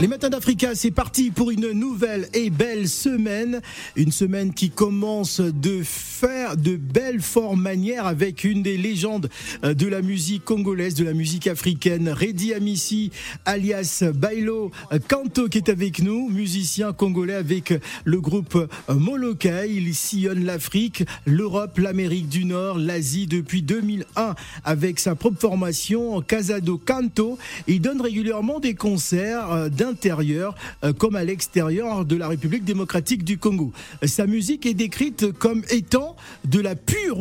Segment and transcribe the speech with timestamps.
[0.00, 3.60] Les matins d'Africa, c'est parti pour une nouvelle et belle semaine.
[3.96, 9.28] Une semaine qui commence de faire de belles formes manières avec une des légendes
[9.62, 13.10] euh, de la musique congolaise, de la musique africaine, Redi Amissi,
[13.44, 14.70] alias Bailo
[15.06, 17.74] Kanto, qui est avec nous, musicien congolais avec
[18.04, 18.56] le groupe
[18.88, 19.70] Molokai.
[19.70, 26.78] Il sillonne l'Afrique, l'Europe, l'Amérique du Nord, l'Asie depuis 2001 avec sa propre formation Casado
[26.78, 27.36] Canto.
[27.66, 30.54] Il donne régulièrement des concerts euh, d'un intérieur
[30.84, 33.72] euh, comme à l'extérieur de la République démocratique du Congo.
[34.04, 37.18] Sa musique est décrite comme étant de la pure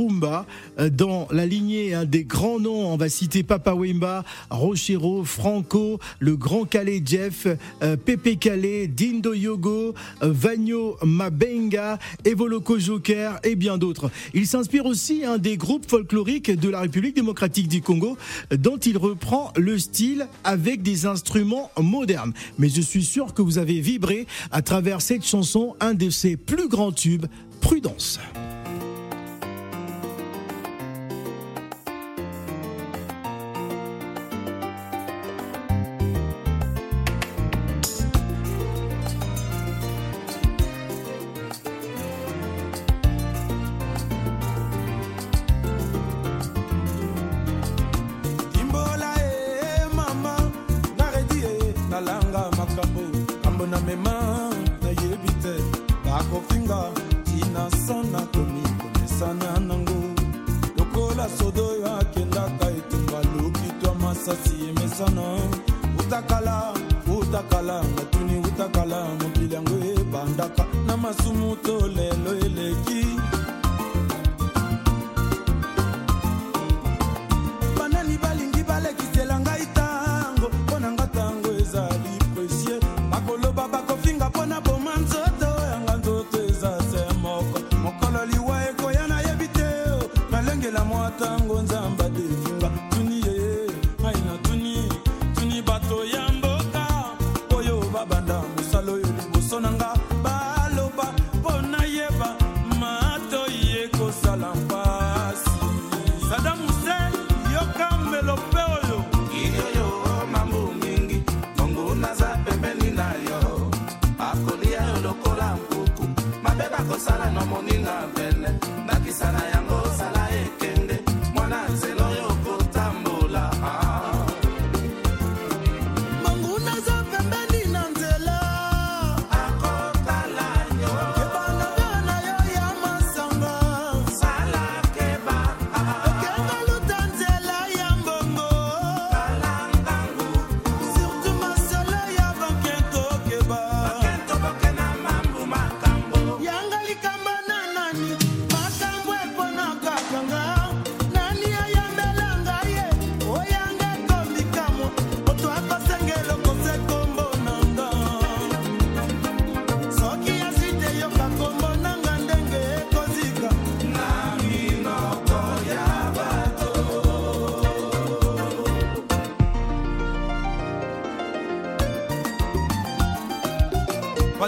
[0.80, 2.94] euh, dans la lignée hein, des grands noms.
[2.94, 7.48] On va citer Papa Wemba, Rochero, Franco, le Grand Calais Jeff,
[7.82, 14.12] euh, Pepe Calais, Dindo Yogo, Vagno Mabenga, Evoloko Joker et bien d'autres.
[14.34, 18.18] Il s'inspire aussi hein, des groupes folkloriques de la République démocratique du Congo
[18.52, 23.58] dont il reprend le style avec des instruments modernes mais je suis sûr que vous
[23.58, 27.26] avez vibré à travers cette chanson, un de ses plus grands tubes,
[27.62, 28.20] Prudence.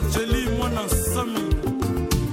[0.04, 1.56] bajeli mwana nsomi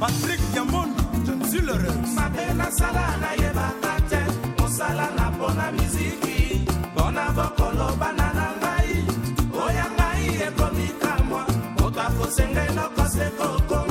[0.00, 4.20] patrik yambondo jansilere mabe nasala nayebaka te
[4.58, 6.60] mosala na mpona miziki.
[6.92, 9.04] Mpona bokolobana na ngai.
[9.64, 11.46] Oya ngai ekomikamwa
[11.80, 13.87] moto akosengai nokose kokoma.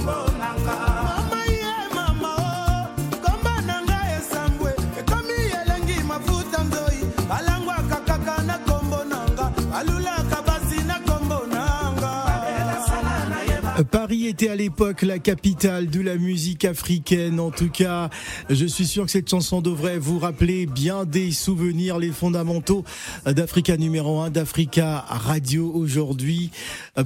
[14.28, 17.40] Paris était à l'époque la capitale de la musique africaine.
[17.40, 18.10] En tout cas,
[18.50, 22.84] je suis sûr que cette chanson devrait vous rappeler bien des souvenirs, les fondamentaux
[23.26, 26.52] d'Africa numéro 1, d'Africa Radio aujourd'hui.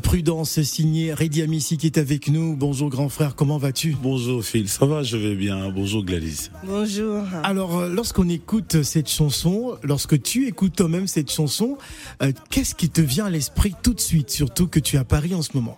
[0.01, 2.55] Prudence signée Redi Amissi qui est avec nous.
[2.55, 3.95] Bonjour grand frère, comment vas-tu?
[4.01, 5.69] Bonjour Phil, ça va, je vais bien.
[5.69, 6.49] Bonjour Gladys.
[6.63, 7.23] Bonjour.
[7.43, 11.77] Alors, lorsqu'on écoute cette chanson, lorsque tu écoutes toi-même cette chanson,
[12.23, 15.03] euh, qu'est-ce qui te vient à l'esprit tout de suite, surtout que tu es à
[15.03, 15.77] Paris en ce moment?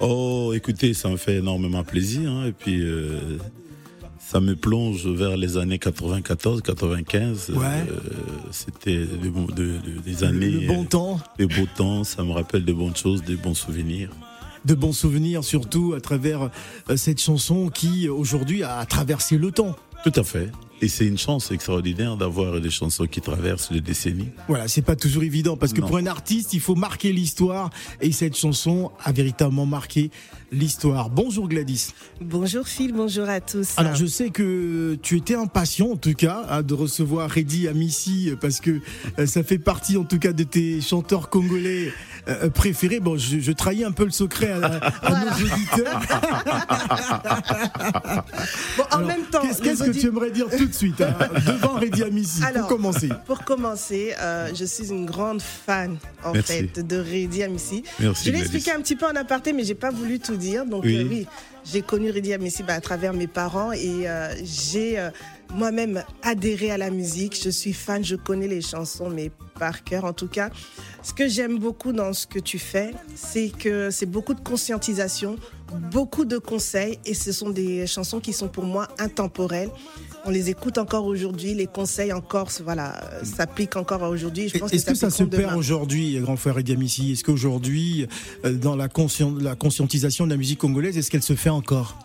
[0.00, 2.30] Oh, écoutez, ça me fait énormément plaisir.
[2.30, 3.38] Hein, et puis, euh,
[4.18, 7.50] ça me plonge vers les années 94, 95.
[7.50, 7.64] Ouais.
[7.64, 7.98] Euh,
[8.50, 10.50] C'était de, de, des années.
[10.50, 11.18] Le bon temps.
[11.38, 12.04] Des beaux temps.
[12.04, 14.10] Ça me rappelle de bonnes choses, des bons souvenirs.
[14.64, 16.50] De bons souvenirs, surtout à travers
[16.90, 19.76] euh, cette chanson qui, aujourd'hui, a traversé le temps.
[20.04, 20.50] Tout à fait.
[20.82, 24.28] Et c'est une chance extraordinaire d'avoir des chansons qui traversent les décennies.
[24.46, 27.70] Voilà, c'est pas toujours évident parce que pour un artiste, il faut marquer l'histoire
[28.02, 30.10] et cette chanson a véritablement marqué
[30.52, 31.10] l'histoire.
[31.10, 31.88] Bonjour Gladys.
[32.20, 33.78] Bonjour Phil, bonjour à tous.
[33.78, 38.32] Alors je sais que tu étais impatient en tout cas hein, de recevoir Reddy Amissi
[38.40, 38.80] parce que
[39.18, 41.92] euh, ça fait partie en tout cas de tes chanteurs congolais
[42.28, 43.00] euh, préférés.
[43.00, 46.00] Bon, je, trahis un peu le secret à, nos auditeurs.
[48.76, 51.14] bon, en même temps, qu'est-ce que tu aimerais dire tout de suite hein,
[51.46, 56.86] devant Reddy Amissi pour commencer Pour commencer, euh, je suis une grande fan en fait
[56.86, 57.82] de Reddy Amissi.
[57.98, 60.66] je l'ai expliqué un petit peu en aparté, mais j'ai pas voulu tout dire.
[60.66, 61.26] Donc oui, oui
[61.64, 64.06] j'ai connu Reddy Amissi bah, à travers mes parents et
[64.42, 64.98] j'ai
[65.54, 67.38] moi-même adhéré à la musique.
[67.42, 70.50] Je suis fan, je connais les chansons, mais par cœur en tout cas.
[71.02, 75.36] Ce que j'aime beaucoup dans ce que tu fais, c'est que c'est beaucoup de conscientisation,
[75.90, 79.70] beaucoup de conseils et ce sont des chansons qui sont pour moi intemporelles.
[80.24, 84.46] On les écoute encore aujourd'hui, les conseils encore, voilà, s'appliquent encore aujourd'hui.
[84.46, 88.08] Est-ce que, ça, se perd aujourd'hui, grand frère Ediamissi Est-ce qu'aujourd'hui,
[88.44, 88.88] euh, dans la,
[89.40, 91.96] la conscientisation de la musique congolaise, est-ce qu'elle se fait encore?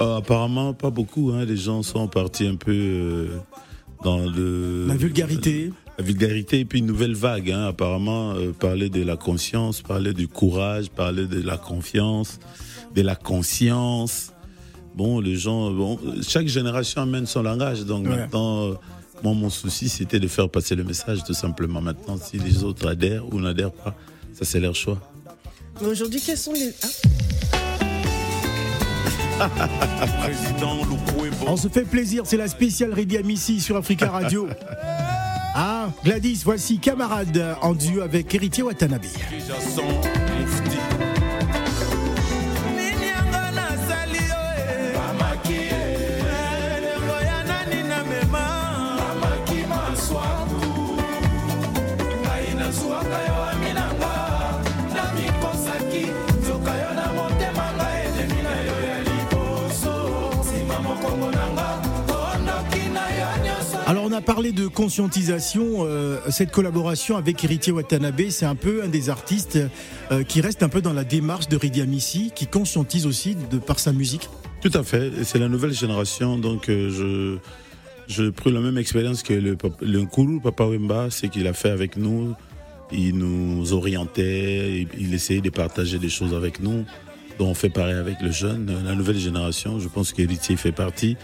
[0.00, 1.30] Euh, apparemment, pas beaucoup.
[1.32, 1.44] Hein.
[1.44, 3.38] Les gens sont partis un peu euh,
[4.02, 4.86] dans le.
[4.86, 5.72] La vulgarité.
[6.00, 7.50] La vulgarité et puis une nouvelle vague.
[7.50, 7.66] Hein.
[7.66, 12.38] Apparemment, euh, parler de la conscience, parler du courage, parler de la confiance,
[12.94, 14.32] de la conscience.
[14.94, 17.84] Bon, les gens, bon, chaque génération amène son langage.
[17.84, 18.70] Donc maintenant,
[19.22, 21.82] moi, mon souci, c'était de faire passer le message tout simplement.
[21.82, 23.94] Maintenant, si les autres adhèrent ou n'adhèrent pas,
[24.32, 24.98] ça c'est leur choix.
[25.82, 26.72] Mais aujourd'hui, quels sont les.
[31.46, 34.48] On se fait plaisir, c'est la spéciale Ready Amissi sur Africa Radio.
[35.54, 39.04] Ah, Gladys, voici Camarade en duo avec Héritier Watanabe.
[64.20, 69.08] A parlé de conscientisation, euh, cette collaboration avec Héritier Watanabe, c'est un peu un des
[69.08, 69.58] artistes
[70.10, 73.56] euh, qui reste un peu dans la démarche de Ridi Amissi, qui conscientise aussi de
[73.56, 74.28] par sa musique.
[74.60, 77.38] Tout à fait, c'est la nouvelle génération, donc euh, je
[78.08, 81.96] je prends la même expérience que le, le Papa Wemba, c'est qu'il a fait avec
[81.96, 82.34] nous.
[82.92, 86.84] Il nous orientait, il essayait de partager des choses avec nous.
[87.38, 89.78] Donc on fait pareil avec le jeune, la nouvelle génération.
[89.78, 91.16] Je pense qu'Héritier fait partie.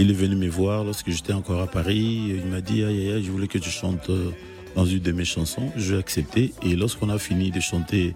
[0.00, 2.32] Il est venu me voir lorsque j'étais encore à Paris.
[2.42, 4.30] Il m'a dit, aïe, aïe, je voulais que tu chantes euh,
[4.74, 5.70] dans une de mes chansons.
[5.76, 6.54] Je l'ai accepté.
[6.62, 8.14] Et lorsqu'on a fini de chanter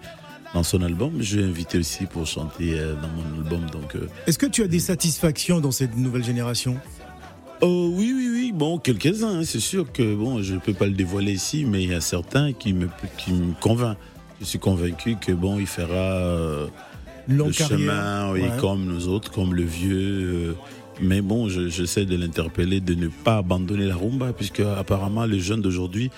[0.55, 3.69] dans son album, je l'ai invité aussi pour chanter euh, dans mon album.
[3.69, 6.79] Donc, euh, Est-ce que tu as des satisfactions dans cette nouvelle génération?
[7.61, 8.53] Oh oui, oui, oui.
[8.55, 9.41] Bon, quelques-uns.
[9.41, 9.45] Hein.
[9.45, 12.01] C'est sûr que bon, je ne peux pas le dévoiler ici, mais il y a
[12.01, 12.89] certains qui me,
[13.19, 13.99] qui me convainquent.
[14.41, 16.67] Je suis convaincu que bon, il fera
[17.29, 20.57] le chemin, oui, comme nous autres, comme le vieux.
[21.01, 25.63] Mais bon, j'essaie de l'interpeller de ne pas abandonner la rumba, puisque apparemment les jeunes
[25.63, 26.11] d'aujourd'hui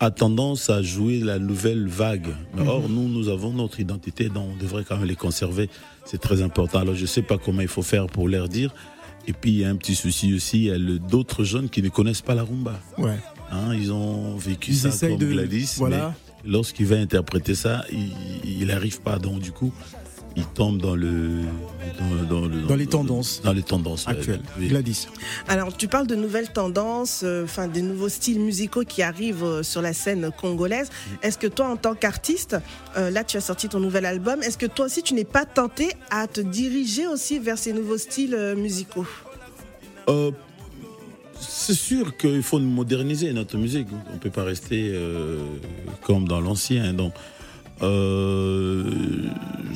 [0.00, 2.28] a tendance à jouer la nouvelle vague.
[2.54, 2.68] Mhm.
[2.68, 5.68] Or, nous, nous avons notre identité, donc on devrait quand même les conserver.
[6.04, 6.80] C'est très important.
[6.80, 8.74] Alors, je ne sais pas comment il faut faire pour leur dire.
[9.26, 11.82] Et puis, il y a un petit souci aussi, il y a d'autres jeunes qui
[11.82, 12.80] ne connaissent pas la rumba.
[12.96, 13.18] Ouais.
[13.50, 16.14] Hein, ils ont vécu ça comme Gladys, voilà.
[16.44, 17.84] lorsqu'il va interpréter ça,
[18.44, 19.18] il n'arrive pas.
[19.18, 19.72] Donc, du coup,
[20.38, 21.42] il tombe dans le
[22.28, 24.40] dans, les tendances dans les tendances actuelles.
[24.58, 25.08] Gladys.
[25.48, 29.62] Alors tu parles de nouvelles tendances, euh, enfin des nouveaux styles musicaux qui arrivent euh,
[29.62, 30.90] sur la scène congolaise.
[31.22, 32.56] Est-ce que toi en tant qu'artiste,
[32.96, 35.44] euh, là tu as sorti ton nouvel album, est-ce que toi aussi tu n'es pas
[35.44, 39.06] tenté à te diriger aussi vers ces nouveaux styles musicaux?
[41.40, 43.88] C'est sûr qu'il faut moderniser notre musique.
[44.10, 44.98] On ne peut pas rester
[46.02, 46.94] comme dans l'ancien.
[46.94, 47.12] Donc,
[47.82, 48.90] euh,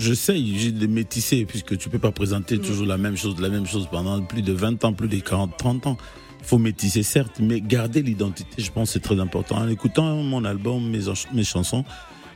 [0.02, 3.88] j'essaye de métisser puisque tu peux pas présenter toujours la même chose, la même chose
[3.90, 5.96] pendant plus de 20 ans, plus de 40, 30 ans.
[6.40, 9.56] Il faut métisser certes, mais garder l'identité, je pense, c'est très important.
[9.56, 11.84] En écoutant mon album, mes, mes chansons,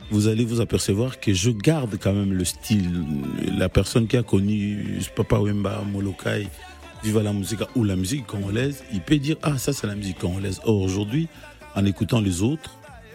[0.09, 3.03] vous allez vous apercevoir que je garde quand même le style.
[3.57, 6.47] La personne qui a connu Papa Wemba, Molokai,
[7.03, 10.17] Viva la musique ou la musique congolaise, il peut dire ah ça c'est la musique
[10.17, 10.61] congolaise.
[10.63, 11.27] Or aujourd'hui,
[11.75, 12.71] en écoutant les autres,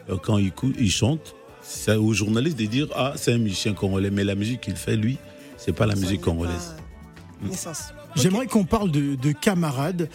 [0.08, 4.10] euh, quand ils, ils chantent, c'est aux journalistes de dire ah c'est un musicien congolais,
[4.10, 5.18] mais la musique qu'il fait lui,
[5.56, 6.74] c'est pas la musique congolaise.
[7.42, 7.92] Naissance.
[8.14, 10.08] J'aimerais qu'on parle de, de camarades.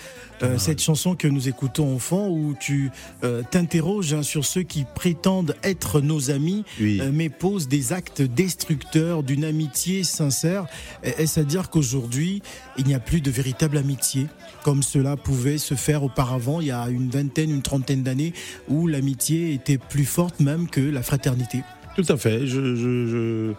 [0.44, 2.92] Euh, cette chanson que nous écoutons enfant, où tu
[3.24, 8.22] euh, t'interroges hein, sur ceux qui prétendent être nos amis, euh, mais posent des actes
[8.22, 10.68] destructeurs d'une amitié sincère.
[11.01, 12.44] Est-ce à dire qu'aujourd'hui,
[12.77, 14.27] il n'y a plus de véritable amitié,
[14.63, 18.34] comme cela pouvait se faire auparavant, il y a une vingtaine, une trentaine d'années,
[18.68, 21.63] où l'amitié était plus forte même que la fraternité?
[21.96, 22.46] Tout à fait.
[22.46, 23.08] je, je...
[23.08, 23.54] Je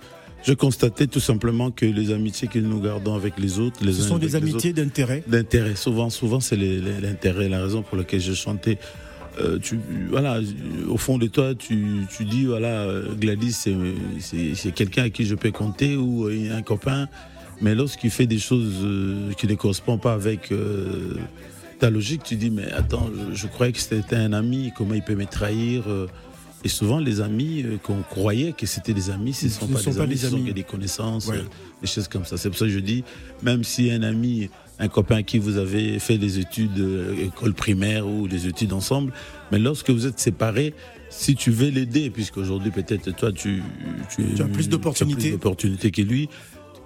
[0.52, 4.18] constatais tout simplement que les amitiés que nous gardons avec les autres, les ce sont
[4.18, 5.23] des amitiés d'intérêt.
[5.26, 5.75] D'intérêt.
[5.75, 8.78] Souvent, souvent, c'est l'intérêt, la raison pour laquelle je chantais.
[9.40, 9.78] Euh, tu,
[10.11, 10.40] voilà,
[10.88, 15.52] au fond de toi, tu, tu dis voilà, Gladys, c'est quelqu'un à qui je peux
[15.52, 17.09] compter ou euh, un copain.
[17.61, 20.52] Mais lorsqu'il fait des choses euh, qui ne correspondent pas avec
[21.78, 25.02] ta logique, tu dis mais attends, je, je croyais que c'était un ami, comment il
[25.02, 25.85] peut me trahir
[26.68, 29.80] et souvent, les amis euh, qu'on croyait que c'était des amis, ce ne sont, pas,
[29.80, 31.40] des amis, ce sont des connaissances, euh,
[31.80, 32.37] des choses comme ça.
[32.37, 33.04] C'est pour ça que je dis,
[33.42, 38.06] même si un ami, un copain qui vous avez fait des études, euh, école primaire
[38.06, 39.14] ou des études ensemble,
[39.50, 40.75] mais lorsque vous êtes séparés,
[41.08, 43.62] si tu veux l'aider, puisqu'aujourd'hui peut-être toi tu,
[44.14, 46.28] tu, tu, as plus d'opportunités que lui,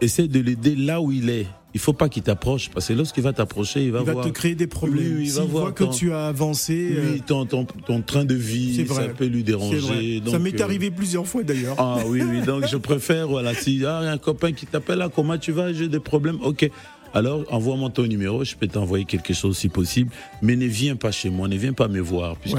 [0.01, 1.49] essaie de l'aider là où il est.
[1.75, 4.29] Il faut pas qu'il t'approche parce que lorsqu'il va t'approcher, il va, il va te
[4.29, 5.21] créer des problèmes.
[5.21, 6.89] il va voir que tu as avancé.
[6.91, 10.21] Oui, euh, ton, ton, train de vie, ça peut lui déranger.
[10.31, 11.77] ça m'est euh, arrivé plusieurs fois d'ailleurs.
[11.79, 12.43] Ah oui, oui.
[12.47, 15.73] Donc je préfère, voilà, si y a un copain qui t'appelle là, comment tu vas,
[15.73, 16.71] j'ai des problèmes, ok.
[17.15, 20.11] Alors envoie-moi ton numéro, je peux t'envoyer quelque chose si possible,
[20.41, 22.59] mais ne viens pas chez moi, ne viens pas me voir, puisque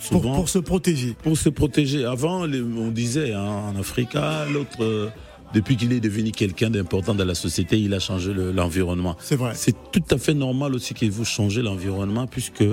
[0.00, 1.14] souvent pour, se protéger.
[1.22, 2.04] Pour se protéger.
[2.04, 5.12] Avant, on disait hein, en Afrique, ah, l'autre.
[5.54, 9.16] Depuis qu'il est devenu quelqu'un d'important dans la société, il a changé l'environnement.
[9.20, 9.52] c'est vrai.
[9.54, 12.64] C'est tout à fait normal aussi que vous changez l'environnement, puisque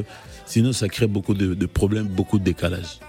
[0.46, 3.00] sinon ça crée beaucoup de, problèmes, beaucoup de décalage.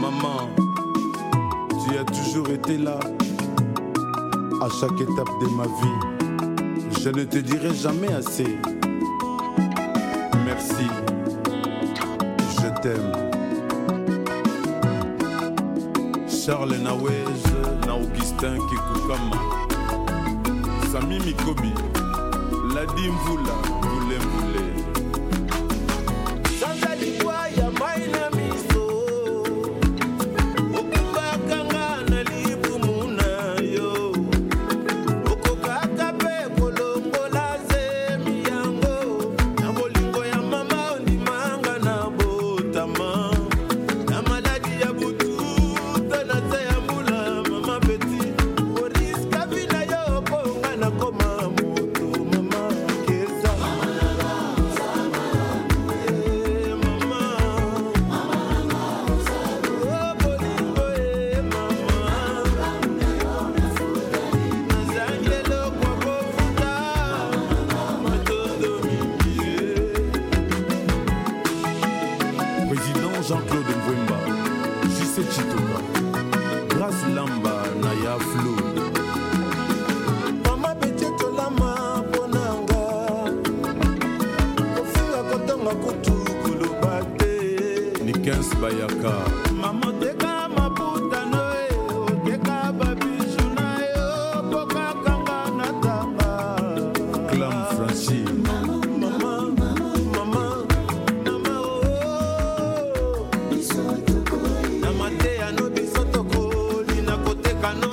[0.00, 0.48] Maman,
[1.84, 2.98] tu as toujours été là
[4.60, 6.11] à chaque étape de ma vie
[7.02, 8.56] je ne te dirai jamais assez.
[10.44, 10.86] Merci.
[12.60, 13.12] Je t'aime.
[16.28, 17.24] Charles Nawez,
[17.86, 19.36] na Augustin Kikukama.
[20.92, 21.72] Sami Mikobi.
[22.74, 23.56] Ladi Mvula,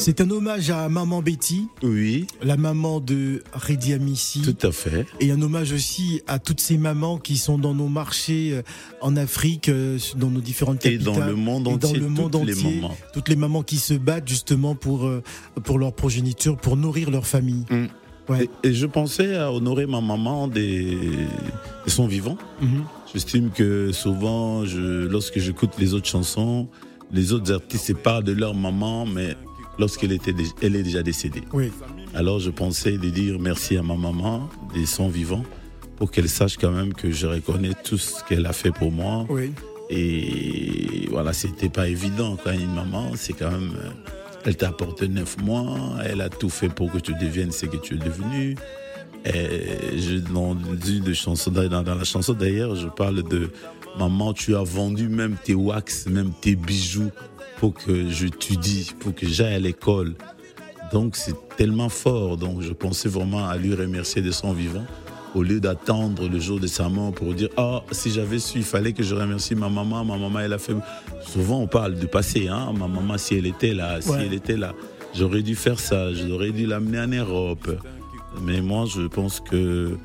[0.09, 1.67] C'est un hommage à Maman Betty.
[1.83, 2.25] Oui.
[2.41, 4.41] La maman de Redi Amissi.
[4.41, 5.05] Tout à fait.
[5.19, 8.63] Et un hommage aussi à toutes ces mamans qui sont dans nos marchés euh,
[9.01, 11.13] en Afrique, euh, dans nos différentes capitales.
[11.13, 11.93] Et dans le monde entier.
[11.93, 12.55] dans le monde toutes entier.
[12.55, 12.97] Les mamans.
[13.13, 15.21] Toutes les mamans qui se battent justement pour, euh,
[15.63, 17.65] pour leur progéniture, pour nourrir leur famille.
[17.69, 17.85] Mm.
[18.29, 18.49] Ouais.
[18.63, 20.97] Et, je pensais à honorer ma maman des,
[21.85, 22.39] de son vivant.
[22.63, 23.13] Mm-hmm.
[23.13, 26.67] J'estime que souvent, je, lorsque j'écoute les autres chansons,
[27.11, 29.35] les autres artistes parlent de leur maman, mais
[29.79, 31.41] lorsqu'elle était, elle est déjà décédée.
[31.53, 31.71] Oui.
[32.13, 35.45] Alors je pensais de dire merci à ma maman, des sons vivants,
[35.97, 39.25] pour qu'elle sache quand même que je reconnais tout ce qu'elle a fait pour moi.
[39.29, 39.51] Oui.
[39.89, 43.89] Et voilà, c'était pas évident quand une maman, c'est quand même, euh,
[44.45, 47.77] elle t'a apporté neuf mois, elle a tout fait pour que tu deviennes ce que
[47.77, 48.55] tu es devenu.
[49.25, 53.49] Et je, dans, dans, dans la chanson d'ailleurs, je parle de
[53.97, 57.11] maman, tu as vendu même tes wax, même tes bijoux
[57.57, 60.15] pour que j'étudie, pour que j'aille à l'école.
[60.91, 62.37] Donc c'est tellement fort.
[62.37, 64.85] Donc je pensais vraiment à lui remercier de son vivant
[65.35, 68.63] au lieu d'attendre le jour de sa mort pour dire Ah, si j'avais su, il
[68.63, 70.03] fallait que je remercie ma maman.
[70.03, 70.75] Ma maman, elle a fait.
[71.25, 72.47] Souvent, on parle du passé.
[72.47, 72.73] Hein?
[72.77, 74.73] Ma maman, si elle était là, si elle était là,
[75.15, 77.69] j'aurais dû faire ça, j'aurais dû l'amener en Europe.
[78.41, 79.97] Mais moi, je pense que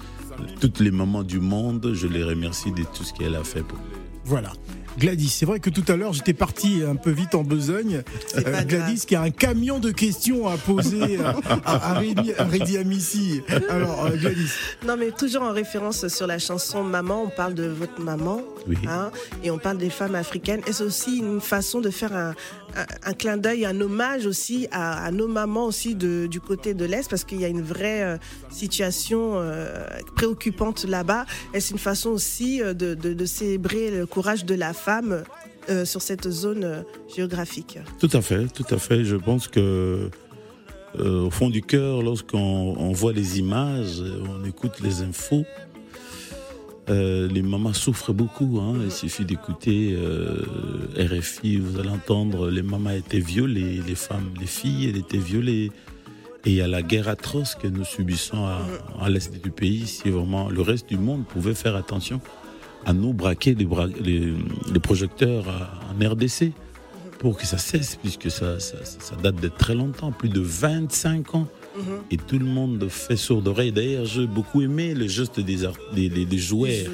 [0.61, 3.79] toutes les mamans du monde, je les remercie de tout ce qu'elle a fait pour
[4.25, 4.53] Voilà.
[4.99, 8.03] Gladys, c'est vrai que tout à l'heure j'étais parti un peu vite en besogne.
[8.37, 11.35] Euh, Gladys qui a un camion de questions à poser à,
[11.65, 13.43] à, à Amissi.
[13.69, 14.53] Alors euh, Gladys.
[14.87, 18.41] Non mais toujours en référence sur la chanson Maman, on parle de votre maman
[18.87, 19.11] hein,
[19.43, 20.61] et on parle des femmes africaines.
[20.67, 22.35] Et c'est aussi une façon de faire un,
[23.05, 27.11] un, clin d'œil, un hommage aussi à, nos mamans aussi de, du côté de l'Est
[27.11, 28.17] parce qu'il y a une vraie euh,
[28.51, 29.41] situation
[30.15, 31.27] préoccupante là-bas.
[31.53, 34.84] Et c'est une façon aussi de, de, de célébrer le courage de la femme
[35.71, 36.83] euh, sur cette zone euh,
[37.15, 37.79] géographique.
[37.99, 39.05] Tout à fait, tout à fait.
[39.05, 40.11] Je pense que
[40.99, 45.45] euh, au fond du cœur, lorsqu'on voit les images, on écoute les infos,
[46.87, 48.61] les mamans souffrent beaucoup.
[48.61, 48.75] Hein.
[48.85, 49.97] Il suffit d'écouter
[50.99, 55.73] RFI, vous allez entendre les mamans étaient violées, les femmes, les filles, elles étaient violées.
[56.45, 58.61] Et il y a la guerre atroce que nous subissons à,
[59.01, 59.87] à l'est du pays.
[59.87, 62.21] Si vraiment le reste du monde pouvait faire attention
[62.87, 65.47] à nous braquer les, projecteurs
[65.91, 66.53] en RDC
[67.19, 71.49] pour que ça cesse, puisque ça, ça, date de très longtemps, plus de 25 ans.
[71.77, 71.85] Mhm.
[72.11, 73.73] Et tout le monde fait sourd d'oreille.
[73.73, 75.57] D'ailleurs, j'ai beaucoup aimé le geste des,
[75.95, 76.87] des, des, joueurs.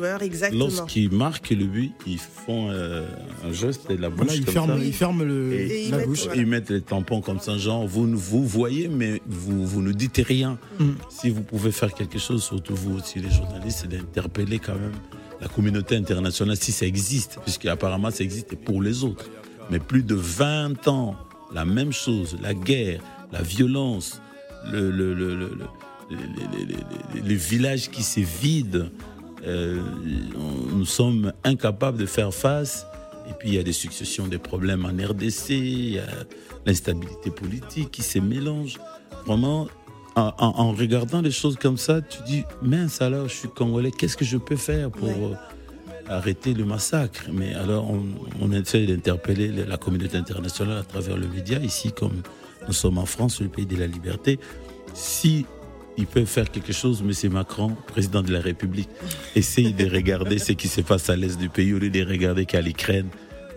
[0.52, 3.04] Lorsqu'ils marquent le but, ils font euh,
[3.44, 4.28] un geste de la bouche.
[4.36, 6.28] ils, ferment, ils, ferment, le, la bouche.
[6.34, 10.22] Ils mettent les tampons comme ça, genre, vous, vous voyez, mais vous, vous ne dites
[10.24, 10.58] rien.
[10.78, 10.94] Mhm.
[11.10, 14.92] Si vous pouvez faire quelque chose, surtout vous aussi, les journalistes, c'est d'interpeller quand même
[15.40, 19.30] la communauté internationale, si ça existe, puisque apparemment ça existe pour les autres.
[19.70, 21.16] Mais plus de 20 ans,
[21.52, 23.00] la même chose, la guerre,
[23.32, 24.20] la violence,
[24.70, 25.58] le, le, le,
[27.24, 28.88] les villages qui se vident,
[29.46, 29.80] euh,
[30.72, 32.86] nous sommes incapables de faire face.
[33.28, 36.00] Et puis il y a des successions de problèmes en RDC,
[36.66, 38.78] l'instabilité politique qui se mélange.
[39.26, 39.68] Vraiment,
[40.16, 44.24] en, regardant les choses comme ça, tu dis, mince alors, je suis congolais, qu'est-ce que
[44.24, 45.34] je peux faire pour euh,
[46.08, 47.26] arrêter le massacre?
[47.32, 48.02] Mais alors, on,
[48.40, 52.22] on essaie d'interpeller la communauté internationale à travers le média, ici, comme
[52.66, 54.38] nous sommes en France, le pays de la liberté.
[54.94, 55.46] Si
[55.96, 57.32] il peut faire quelque chose, M.
[57.32, 58.88] Macron, président de la République,
[59.36, 62.46] essaye de regarder ce qui se passe à l'est du pays au lieu de regarder
[62.46, 63.08] qu'à l'Ukraine.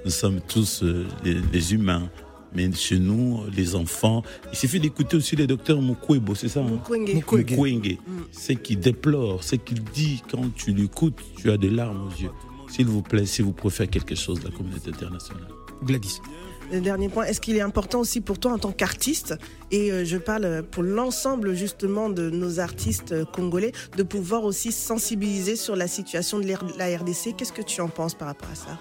[0.06, 2.10] Nous sommes tous euh, des humains.
[2.56, 6.82] Mais chez nous, les enfants, il suffit d'écouter aussi le docteur Mukwebo, c'est ça hein?
[6.90, 7.98] Mukwege.
[8.06, 8.22] Mm.
[8.32, 12.32] Ce qu'il déplore, ce qu'il dit, quand tu l'écoutes, tu as des larmes aux yeux.
[12.70, 15.48] S'il vous plaît, si vous pouvez faire quelque chose de la communauté internationale.
[15.84, 16.20] Gladys.
[16.72, 19.36] Le dernier point, est-ce qu'il est important aussi pour toi en tant qu'artiste,
[19.70, 24.72] et euh, je parle pour l'ensemble justement de nos artistes euh, congolais, de pouvoir aussi
[24.72, 28.56] sensibiliser sur la situation de la RDC Qu'est-ce que tu en penses par rapport à
[28.56, 28.80] ça?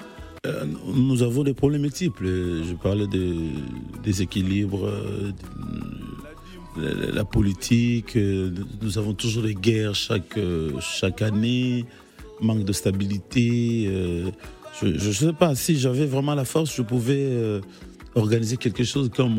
[0.87, 2.27] Nous avons des problèmes multiples.
[2.27, 4.91] Je parlais des équilibres,
[6.77, 8.17] de la politique.
[8.17, 10.39] Nous avons toujours des guerres chaque,
[10.81, 11.85] chaque année,
[12.41, 13.85] manque de stabilité.
[13.87, 14.31] Euh,
[14.83, 17.61] je ne sais pas, si j'avais vraiment la force, je pouvais euh,
[18.17, 19.39] organiser quelque chose comme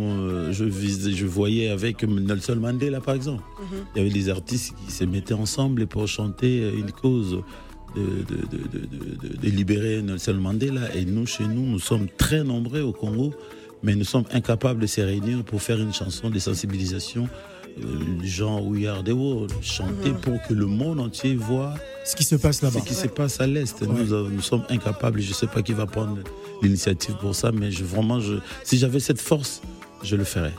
[0.52, 3.44] je, je voyais avec Nelson Mandela, par exemple.
[3.60, 3.78] Mhm.
[3.94, 7.44] Il y avait des artistes qui se mettaient ensemble pour chanter une cause
[7.96, 10.96] de, de, libérer Nelson Mandela.
[10.96, 13.34] Et nous, chez nous, nous sommes très nombreux au Congo,
[13.84, 17.28] mais nous sommes incapables de se réunir pour faire une chanson de sensibilisation
[17.80, 20.22] euh, genre We Are the World, chanter mhm.
[20.22, 21.74] pour que le monde entier voit
[22.06, 22.80] ce qui se passe là-bas.
[22.80, 23.82] Ce qui se passe à l'Est.
[23.82, 26.20] Nous, nous, sommes incapables, je ne sais pas qui va prendre
[26.62, 29.62] l'initiative pour ça, mais je, vraiment, je, si j'avais cette force,
[30.04, 30.54] je le ferais.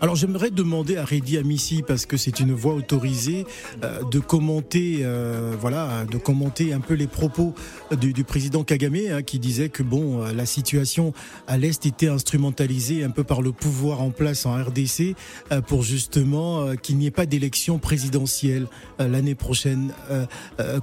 [0.00, 3.46] Alors j'aimerais demander à Reddy Amissi, parce que c'est une voix autorisée,
[3.82, 7.52] euh, de commenter, euh, voilà, de commenter un peu les propos
[8.00, 11.12] du, président Kagame, hein, qui disait que bon, euh, la situation
[11.48, 15.16] à l'est était instrumentalisée un peu par le pouvoir en place en RDC
[15.66, 18.66] pour justement qu'il n'y ait pas d'élection présidentielle
[18.98, 19.92] l'année prochaine.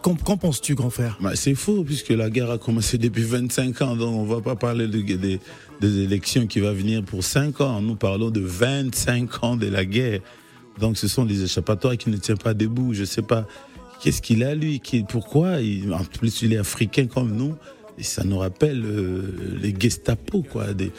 [0.02, 1.18] Qu'en penses-tu, grand frère?
[1.22, 4.42] Bah, C'est faux, puisque la guerre a commencé depuis 25 ans, donc on ne va
[4.42, 5.40] pas parler de, de,
[5.82, 7.82] des élections qui va venir pour 5 ans.
[7.82, 10.22] Nous parlons de 25 ans de la guerre.
[10.80, 12.94] Donc ce sont des échappatoires qui ne tiennent pas debout.
[12.94, 13.48] Je ne sais pas
[14.02, 15.58] qu'est-ce qu'il a lui, qui, pourquoi?
[15.92, 17.56] en plus, il est africain comme nous.
[17.98, 20.92] Et ça nous rappelle euh, les Gestapo, quoi, des,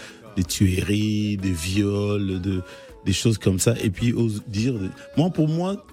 [0.49, 2.63] tueries, des viols, de,
[3.05, 3.75] des choses comme ça.
[3.83, 4.75] Et puis, ose dire,
[5.17, 5.85] moi, pour moi,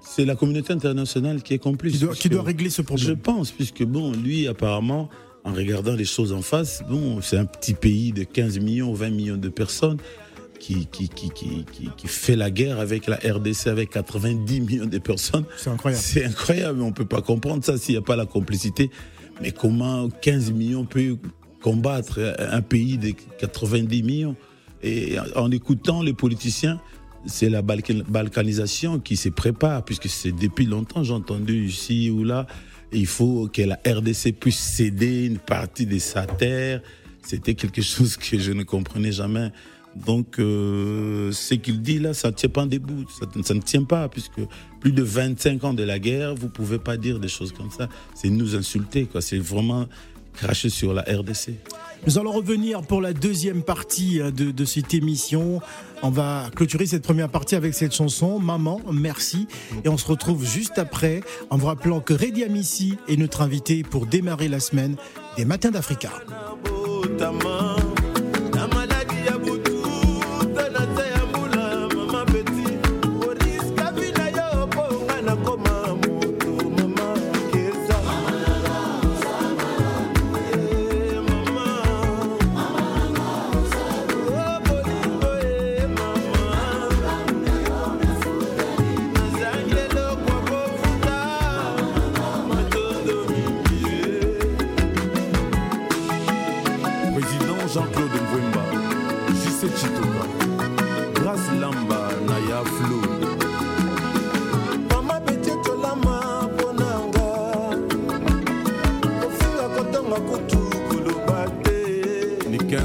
[0.00, 1.94] c'est la communauté internationale qui est complice.
[1.94, 3.08] Qui doit, qui doit régler ce problème.
[3.08, 5.10] Je pense, puisque bon, lui, apparemment,
[5.46, 9.10] en regardant les choses en face, bon, c'est un petit pays de 15 millions, 20
[9.10, 9.98] millions de personnes.
[10.58, 15.44] qui, qui, qui, qui, fait la guerre avec la RDC, avec 90 millions de personnes.
[15.56, 16.02] C'est incroyable.
[16.02, 18.90] C'est incroyable, on ne peut pas comprendre ça s'il n'y a pas la complicité.
[19.40, 21.18] Mais comment 15 millions peut
[21.62, 24.34] combattre un pays de 90 millions?
[24.82, 26.80] Et en écoutant les politiciens,
[27.26, 32.46] c'est la balkanisation qui se prépare, puisque c'est depuis longtemps, j'ai entendu ici ou là,
[32.92, 36.82] il faut que la RDC puisse céder une partie de sa terre.
[37.22, 39.50] C'était quelque chose que je ne comprenais jamais.
[39.94, 43.06] Donc, euh, ce qu'il dit là, ça ne tient pas debout.
[43.08, 44.40] Ça, ça, ne tient pas, puisque
[44.80, 47.70] plus de 25 ans de la guerre, vous ne pouvez pas dire des choses comme
[47.70, 47.88] ça.
[48.14, 49.22] C'est nous insulter, quoi.
[49.22, 49.86] C'est vraiment
[50.34, 51.54] cracher sur la RDC.
[52.06, 55.60] Nous allons revenir pour la deuxième partie euh, de, cette émission.
[56.02, 59.46] On va clôturer cette première partie avec cette chanson, Maman, merci.
[59.84, 63.82] Et on se retrouve juste après en vous rappelant que Redi Amissi est notre invité
[63.82, 64.96] pour démarrer la semaine
[65.36, 66.10] des Matins d'Africa.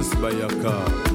[0.02, 1.11] influenced by your car.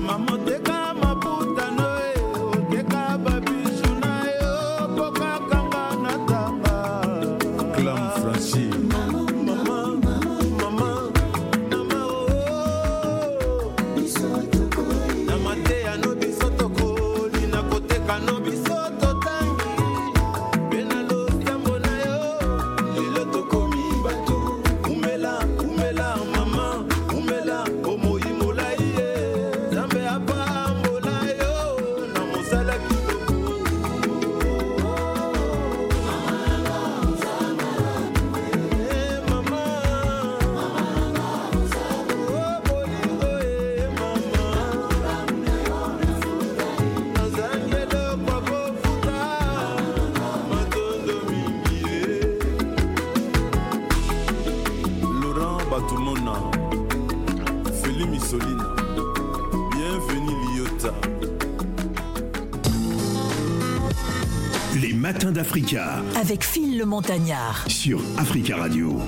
[66.21, 67.65] Avec Phil le Montagnard.
[67.69, 69.01] Sur Africa Radio.